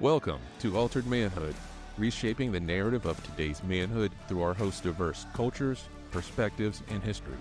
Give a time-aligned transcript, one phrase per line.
[0.00, 1.54] Welcome to Altered Manhood,
[1.98, 7.36] reshaping the narrative of today's manhood through our host's diverse cultures, perspectives, and history.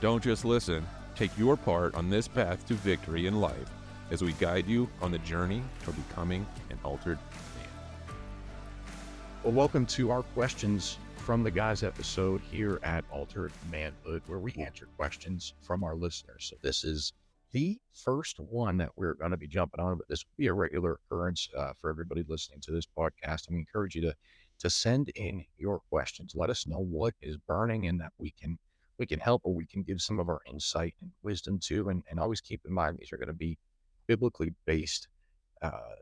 [0.00, 3.68] Don't just listen, take your part on this path to victory in life
[4.12, 7.18] as we guide you on the journey toward becoming an altered
[7.56, 8.14] man.
[9.42, 14.52] Well, welcome to our questions from the guys episode here at Altered Manhood, where we
[14.52, 16.46] answer questions from our listeners.
[16.48, 17.12] So this is
[17.52, 20.52] the first one that we're going to be jumping on, but this will be a
[20.52, 23.50] regular occurrence uh, for everybody listening to this podcast.
[23.50, 24.14] We encourage you to
[24.60, 26.32] to send in your questions.
[26.34, 28.58] Let us know what is burning, and that we can
[28.98, 31.88] we can help or we can give some of our insight and wisdom to.
[31.88, 33.56] And, and always keep in mind these are going to be
[34.06, 35.08] biblically based
[35.62, 35.94] uh,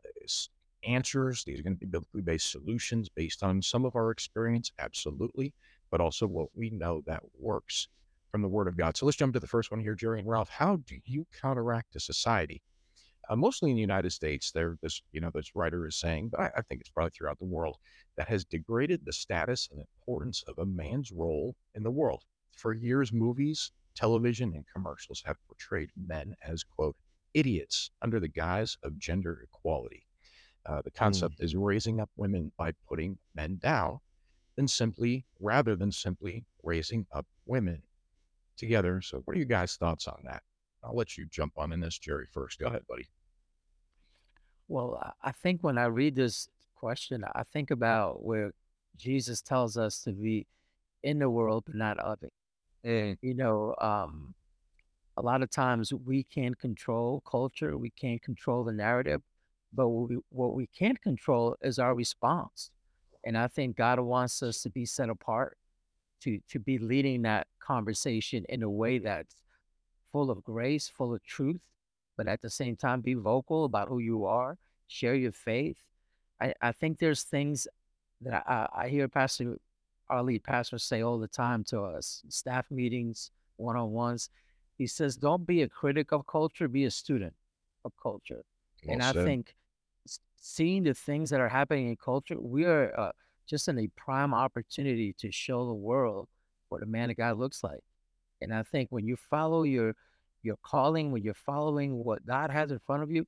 [0.83, 1.43] answers.
[1.43, 5.53] These are going to be biblically based solutions based on some of our experience, absolutely,
[5.91, 7.87] but also what we know that works
[8.31, 8.97] from the Word of God.
[8.97, 10.49] So let's jump to the first one here, Jerry and Ralph.
[10.49, 12.61] How do you counteract a society?
[13.29, 16.39] Uh, mostly in the United States, there this you know this writer is saying, but
[16.39, 17.77] I, I think it's probably throughout the world
[18.15, 22.23] that has degraded the status and importance of a man's role in the world.
[22.55, 26.95] For years, movies, television, and commercials have portrayed men as quote
[27.33, 30.05] idiots under the guise of gender equality.
[30.65, 31.43] Uh, the concept mm.
[31.43, 33.99] is raising up women by putting men down,
[34.57, 37.81] than simply rather than simply raising up women
[38.57, 39.01] together.
[39.01, 40.43] So, what are you guys' thoughts on that?
[40.83, 42.59] I'll let you jump on in this, Jerry, first.
[42.59, 43.07] Go ahead, buddy.
[44.67, 48.51] Well, I think when I read this question, I think about where
[48.97, 50.47] Jesus tells us to be
[51.03, 52.33] in the world, but not of it.
[52.83, 54.33] And, you know, um,
[55.15, 59.21] a lot of times we can't control culture, we can't control the narrative,
[59.73, 62.69] but what we, what we can't control is our response.
[63.25, 65.57] And I think God wants us to be set apart
[66.21, 69.35] to to be leading that conversation in a way that's
[70.11, 71.61] full of grace, full of truth,
[72.15, 75.77] but at the same time be vocal about who you are, share your faith.
[76.41, 77.67] I, I think there's things
[78.21, 79.57] that I, I hear Pastor
[80.09, 84.29] our lead pastor say all the time to us, staff meetings, one on ones.
[84.77, 87.33] He says, Don't be a critic of culture, be a student
[87.83, 88.43] of culture.
[88.85, 89.17] Well and said.
[89.17, 89.55] I think
[90.39, 93.11] seeing the things that are happening in culture, we are uh,
[93.47, 96.27] just in a prime opportunity to show the world
[96.69, 97.83] what a man of God looks like.
[98.41, 99.95] And I think when you follow your
[100.43, 103.25] your calling, when you're following what God has in front of you,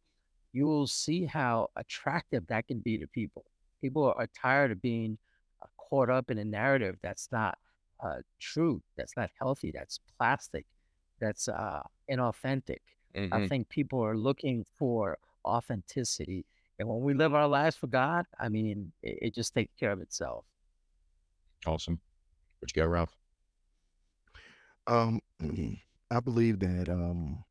[0.53, 3.45] you will see how attractive that can be to people.
[3.81, 5.17] People are tired of being
[5.61, 7.57] uh, caught up in a narrative that's not
[8.01, 10.65] uh, true, that's not healthy, that's plastic,
[11.19, 12.79] that's uh, inauthentic.
[13.15, 13.33] Mm-hmm.
[13.33, 16.45] I think people are looking for authenticity
[16.79, 19.91] and when we live our lives for God, I mean, it, it just takes care
[19.91, 20.45] of itself.
[21.67, 21.99] Awesome.
[22.59, 23.15] What you got, Ralph?
[24.87, 25.19] Um,
[26.11, 27.43] I believe that um,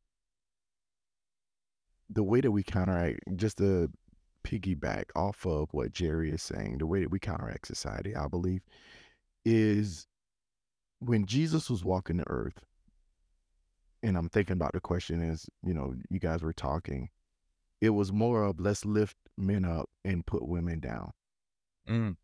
[2.09, 3.91] the way that we counteract, just to
[4.43, 8.61] piggyback off of what Jerry is saying, the way that we counteract society, I believe,
[9.45, 10.07] is
[10.99, 12.65] when Jesus was walking the earth,
[14.01, 17.09] and I'm thinking about the question as, you know, you guys were talking,
[17.81, 21.11] it was more of let's lift men up and put women down.
[21.87, 22.17] Mm,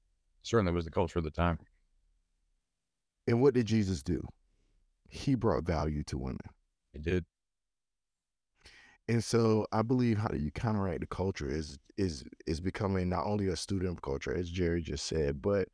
[0.44, 1.60] certainly was the culture of the time.
[3.28, 4.28] And what did Jesus do?
[5.10, 6.50] He brought value to women.
[6.94, 7.26] He did.
[9.08, 13.26] And so I believe how do you counteract the culture is is is becoming not
[13.26, 15.70] only a student of culture, as Jerry just said, but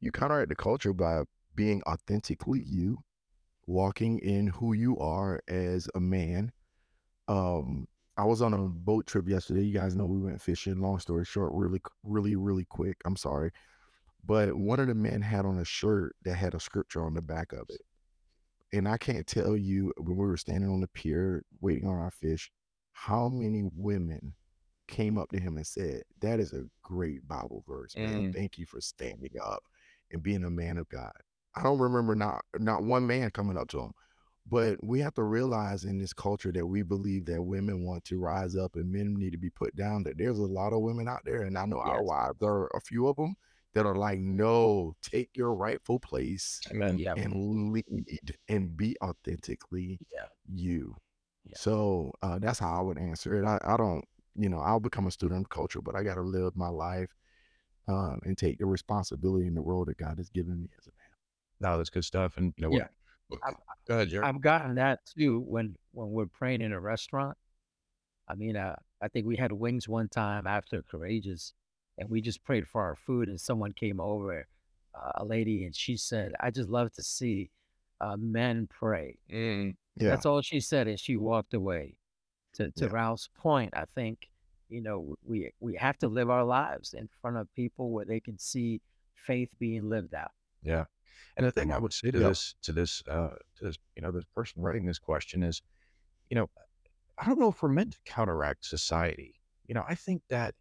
[0.00, 1.22] you counteract the culture by
[1.54, 2.98] being authentically you,
[3.66, 6.50] walking in who you are as a man,
[7.28, 7.86] um,
[8.16, 9.62] I was on a boat trip yesterday.
[9.62, 10.80] You guys know we went fishing.
[10.80, 12.98] Long story short, really, really, really quick.
[13.04, 13.50] I'm sorry.
[14.24, 17.22] But one of the men had on a shirt that had a scripture on the
[17.22, 17.80] back of it.
[18.72, 22.10] And I can't tell you when we were standing on the pier waiting on our
[22.10, 22.50] fish,
[22.92, 24.34] how many women
[24.88, 28.32] came up to him and said, That is a great Bible verse, man.
[28.32, 28.34] Mm.
[28.34, 29.62] Thank you for standing up
[30.10, 31.12] and being a man of God.
[31.54, 33.92] I don't remember not not one man coming up to him.
[34.46, 38.18] But we have to realize in this culture that we believe that women want to
[38.18, 40.02] rise up and men need to be put down.
[40.02, 42.38] That there's a lot of women out there, and I know our wives.
[42.40, 43.36] There are a few of them
[43.74, 46.98] that are like, "No, take your rightful place Amen.
[46.98, 47.14] Yeah.
[47.16, 47.86] and lead
[48.48, 50.26] and be authentically Yeah.
[50.52, 50.96] you."
[51.44, 51.56] Yeah.
[51.56, 53.46] So uh, that's how I would answer it.
[53.46, 56.22] I, I don't, you know, I'll become a student of culture, but I got to
[56.22, 57.14] live my life
[57.88, 60.90] uh, and take the responsibility in the role that God has given me as a
[60.90, 61.70] man.
[61.72, 62.36] No, that's good stuff.
[62.36, 62.88] And you know, Yeah.
[63.42, 63.54] I've,
[63.86, 64.24] Go ahead, Jerry.
[64.24, 67.36] I've gotten that too when when we're praying in a restaurant.
[68.28, 71.54] I mean, uh, I think we had wings one time after Courageous,
[71.98, 74.46] and we just prayed for our food, and someone came over,
[74.94, 77.50] uh, a lady, and she said, "I just love to see
[78.00, 80.10] uh, men pray." Mm, Yeah.
[80.10, 81.96] That's all she said, and she walked away.
[82.54, 82.92] To to Yeah.
[82.92, 84.28] Ralph's point, I think
[84.68, 88.20] You know, we we have to live our lives in front of people where they
[88.20, 88.80] can see
[89.14, 90.32] faith being lived out.
[90.62, 90.84] Yeah.
[91.36, 92.28] And the thing I would say to Yep.
[92.28, 95.62] this, to this, uh, to this, you know, this person writing this question is,
[96.30, 96.50] you know,
[97.18, 99.34] I don't know if we're meant to counteract society.
[99.66, 100.54] You know, I think that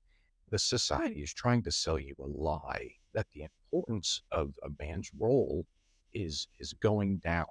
[0.49, 5.09] the society is trying to sell you a lie that the importance of a man's
[5.17, 5.65] role
[6.13, 7.47] is is going down,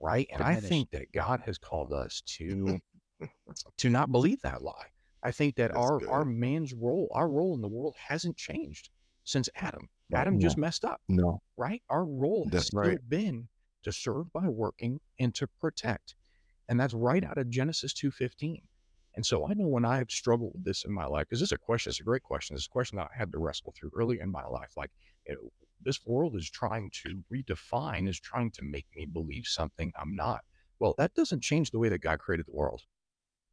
[0.00, 0.26] right?
[0.32, 2.80] And I think that God has called us to
[3.78, 4.86] to not believe that lie.
[5.22, 6.08] I think that That's our good.
[6.08, 8.90] our man's role, our role in the world hasn't changed
[9.24, 9.88] since Adam.
[10.12, 11.40] Adam just messed up No.
[11.56, 11.82] right?
[11.88, 13.08] Our role has That's still right.
[13.08, 13.48] been
[13.82, 16.14] to serve by working and to protect.
[16.68, 18.62] And that's right out of Genesis 2.15.
[19.16, 21.52] And so I know when I've struggled with this in my life, because this is
[21.52, 22.56] a question, it's a great question.
[22.56, 24.72] It's a question that I had to wrestle through early in my life.
[24.76, 24.90] Like,
[25.26, 25.50] you know,
[25.82, 30.42] this world is trying to redefine, is trying to make me believe something I'm not.
[30.80, 32.82] Well, that doesn't change the way that God created the world.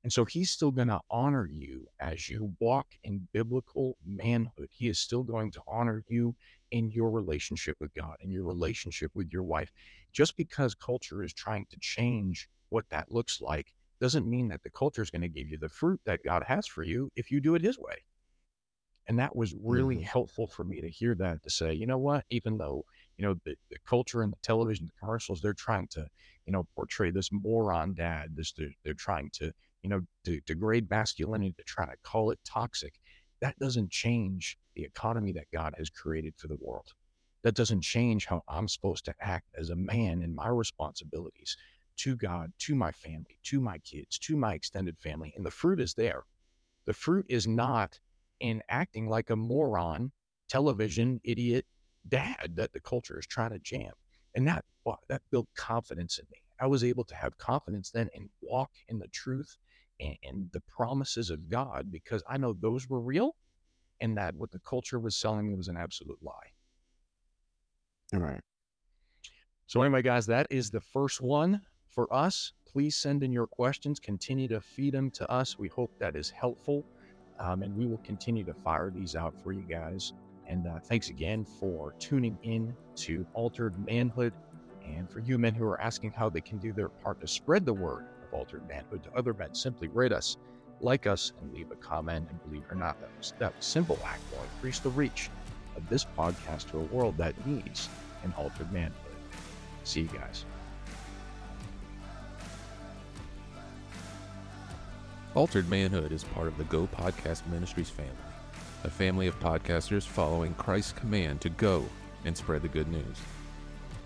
[0.03, 4.69] And so he's still going to honor you as you walk in biblical manhood.
[4.71, 6.35] He is still going to honor you
[6.71, 9.71] in your relationship with God and your relationship with your wife.
[10.11, 14.69] Just because culture is trying to change what that looks like doesn't mean that the
[14.71, 17.39] culture is going to give you the fruit that God has for you if you
[17.39, 18.03] do it his way.
[19.07, 20.03] And that was really Mhm.
[20.03, 22.85] helpful for me to hear that to say, you know what, even though,
[23.17, 26.07] you know, the, the culture and the television, the commercials, they're trying to,
[26.45, 29.53] you know, portray this moron dad, this, they're, they're trying to,
[29.83, 32.99] you know, to degrade masculinity, to try to call it toxic.
[33.41, 36.93] That doesn't change the economy that God has created for the world.
[37.43, 41.57] That doesn't change how I'm supposed to act as a man in my responsibilities
[41.97, 45.33] to God, to my family, to my kids, to my extended family.
[45.35, 46.23] And the fruit is there.
[46.85, 47.99] The fruit is not
[48.39, 50.11] in acting like a moron,
[50.49, 51.65] television idiot
[52.07, 53.91] dad that the culture is trying to jam.
[54.35, 54.65] And that
[55.09, 56.37] that built confidence in me.
[56.59, 59.57] I was able to have confidence then and walk in the truth
[60.01, 63.35] and, and the promises of God because I know those were real
[64.01, 66.51] and that what the culture was selling me was an absolute lie.
[68.13, 68.41] All right.
[69.67, 72.51] So, anyway, guys, that is the first one for us.
[72.65, 73.99] Please send in your questions.
[73.99, 75.57] Continue to feed them to us.
[75.57, 76.83] We hope that is helpful.
[77.39, 80.13] Um, and we will continue to fire these out for you guys.
[80.47, 84.33] And uh, thanks again for tuning in to Altered Manhood.
[84.85, 87.65] And for you men who are asking how they can do their part to spread
[87.65, 90.37] the word Altered Manhood to other men, simply rate us,
[90.79, 92.27] like us, and leave a comment.
[92.29, 95.29] And believe it or not, that, was, that simple act will increase the reach
[95.75, 97.89] of this podcast to a world that needs
[98.23, 98.93] an altered manhood.
[99.83, 100.45] See you guys.
[105.33, 108.11] Altered Manhood is part of the Go Podcast Ministries family,
[108.83, 111.85] a family of podcasters following Christ's command to go
[112.25, 113.17] and spread the good news.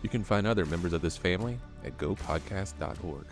[0.03, 3.25] You can find other members of this family at gopodcast.org.